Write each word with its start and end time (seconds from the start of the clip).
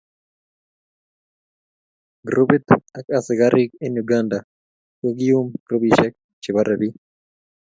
Grupit 2.27 2.65
ak 2.97 3.05
askarik 3.17 3.71
eng 3.85 3.95
Uganda 4.03 4.39
kokiuma 4.99 5.55
grupishek 5.67 6.13
che 6.41 6.49
bare 6.55 6.75
bik. 6.81 6.95